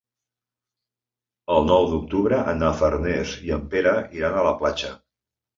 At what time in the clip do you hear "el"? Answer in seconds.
1.57-1.67